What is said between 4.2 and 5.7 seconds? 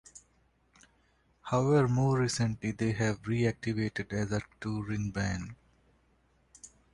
a touring band.